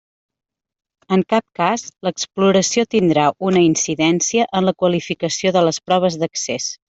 [1.17, 6.73] En cap cas l'exploració tindrà una incidència en la qualificació de les proves d'accés.